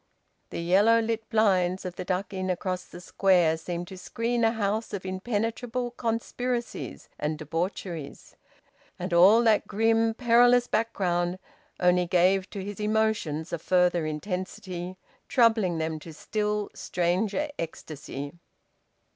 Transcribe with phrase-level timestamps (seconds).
[0.49, 4.49] The yellow lit blinds of the Duck Inn across the Square seemed to screen a
[4.51, 8.35] house of impenetrable conspiracies and debaucheries.
[8.97, 11.37] And all that grim, perilous background
[11.79, 18.33] only gave to his emotions a further intensity, troubling them to still stranger ecstasy.